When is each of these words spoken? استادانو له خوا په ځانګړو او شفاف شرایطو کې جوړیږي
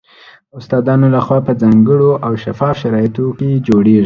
استادانو 0.59 1.07
له 1.15 1.19
خوا 1.25 1.39
په 1.47 1.53
ځانګړو 1.61 2.11
او 2.25 2.33
شفاف 2.43 2.75
شرایطو 2.81 3.25
کې 3.37 3.49
جوړیږي 3.67 3.99